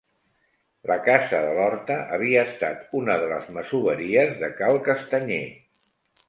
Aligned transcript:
La 0.91 0.95
casa 1.09 1.41
de 1.43 1.51
l'Horta 1.57 1.97
havia 2.17 2.45
estat 2.53 2.81
una 3.01 3.19
de 3.25 3.29
les 3.35 3.45
masoveries 3.59 4.33
de 4.45 4.51
Cal 4.63 4.81
Castanyer. 4.91 5.45